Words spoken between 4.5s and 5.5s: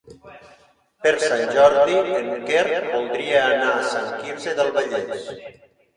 del Vallès.